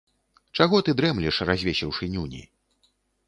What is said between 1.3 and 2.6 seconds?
развесіўшы нюні.